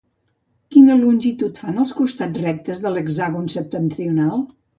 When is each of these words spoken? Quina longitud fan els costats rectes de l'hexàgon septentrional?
Quina 0.75 0.95
longitud 1.01 1.59
fan 1.63 1.77
els 1.83 1.91
costats 1.99 2.41
rectes 2.47 2.83
de 2.87 2.93
l'hexàgon 2.95 3.53
septentrional? 3.59 4.45